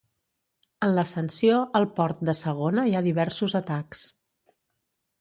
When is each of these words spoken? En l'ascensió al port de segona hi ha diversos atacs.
En 0.87 0.95
l'ascensió 0.99 1.59
al 1.81 1.87
port 2.01 2.25
de 2.31 2.37
segona 2.41 2.89
hi 2.93 2.99
ha 2.99 3.05
diversos 3.13 3.59
atacs. 3.65 4.07